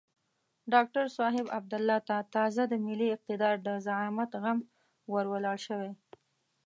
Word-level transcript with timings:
ډاکتر 0.73 1.05
صاحب 1.17 1.45
عبدالله 1.57 1.99
ته 2.07 2.17
تازه 2.35 2.63
د 2.67 2.73
ملي 2.85 3.07
اقتدار 3.15 3.55
د 3.67 3.67
زعامت 3.85 4.31
غم 4.43 4.59
ور 5.11 5.25
ولاړ 5.33 5.57
شوی. 5.67 5.91